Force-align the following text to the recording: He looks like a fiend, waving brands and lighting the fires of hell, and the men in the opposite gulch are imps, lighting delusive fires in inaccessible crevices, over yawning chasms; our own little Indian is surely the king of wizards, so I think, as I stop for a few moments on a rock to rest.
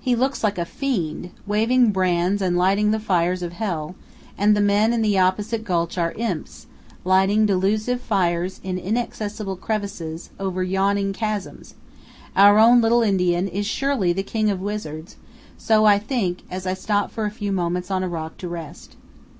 He 0.00 0.14
looks 0.14 0.44
like 0.44 0.56
a 0.56 0.64
fiend, 0.64 1.30
waving 1.44 1.90
brands 1.90 2.40
and 2.40 2.56
lighting 2.56 2.92
the 2.92 3.00
fires 3.00 3.42
of 3.42 3.54
hell, 3.54 3.96
and 4.38 4.56
the 4.56 4.60
men 4.60 4.92
in 4.92 5.02
the 5.02 5.18
opposite 5.18 5.64
gulch 5.64 5.98
are 5.98 6.12
imps, 6.12 6.68
lighting 7.04 7.44
delusive 7.44 8.00
fires 8.00 8.60
in 8.62 8.78
inaccessible 8.78 9.56
crevices, 9.56 10.30
over 10.38 10.62
yawning 10.62 11.12
chasms; 11.12 11.74
our 12.36 12.56
own 12.60 12.80
little 12.80 13.02
Indian 13.02 13.48
is 13.48 13.66
surely 13.66 14.12
the 14.12 14.22
king 14.22 14.48
of 14.48 14.60
wizards, 14.60 15.16
so 15.56 15.86
I 15.86 15.98
think, 15.98 16.42
as 16.48 16.64
I 16.64 16.74
stop 16.74 17.10
for 17.10 17.24
a 17.24 17.30
few 17.32 17.50
moments 17.50 17.90
on 17.90 18.04
a 18.04 18.08
rock 18.08 18.36
to 18.36 18.48
rest. 18.48 18.94